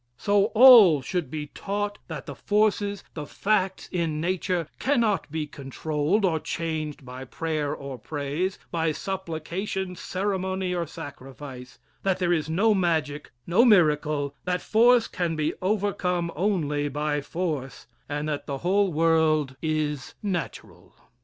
So, 0.17 0.45
all 0.55 1.03
should 1.03 1.29
be 1.29 1.45
taught 1.53 1.99
that 2.07 2.25
the 2.25 2.33
forces, 2.33 3.03
the 3.13 3.27
facts 3.27 3.87
in 3.91 4.19
Nature, 4.19 4.65
cannot 4.79 5.29
be 5.31 5.45
controlled 5.45 6.25
or 6.25 6.39
changed 6.39 7.05
by 7.05 7.23
prayer 7.23 7.71
or 7.71 7.99
praise, 7.99 8.57
by 8.71 8.93
supplication, 8.93 9.95
ceremony, 9.95 10.73
or 10.73 10.87
sacrifice; 10.87 11.77
that 12.01 12.17
there 12.17 12.33
is 12.33 12.49
no 12.49 12.73
magic, 12.73 13.29
no 13.45 13.63
miracle; 13.63 14.35
that 14.43 14.63
force 14.63 15.07
can 15.07 15.35
be 15.35 15.53
overcome 15.61 16.31
only 16.35 16.89
by 16.89 17.21
force, 17.21 17.85
and 18.09 18.27
that 18.27 18.47
the 18.47 18.57
whole 18.57 18.91
world 18.91 19.55
is 19.61 20.15
natural. 20.23 20.95